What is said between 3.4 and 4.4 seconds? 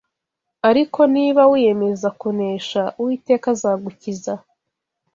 azagukiza